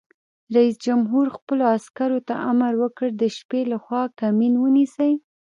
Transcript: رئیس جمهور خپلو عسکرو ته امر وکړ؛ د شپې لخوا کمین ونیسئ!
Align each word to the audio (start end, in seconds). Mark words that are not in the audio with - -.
رئیس 0.55 0.75
جمهور 0.85 1.25
خپلو 1.37 1.63
عسکرو 1.75 2.19
ته 2.27 2.33
امر 2.51 2.73
وکړ؛ 2.81 3.07
د 3.21 3.23
شپې 3.37 3.61
لخوا 3.71 4.01
کمین 4.19 4.53
ونیسئ! 4.59 5.11